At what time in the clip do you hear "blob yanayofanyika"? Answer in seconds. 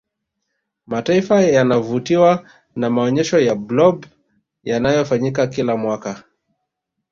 3.55-5.47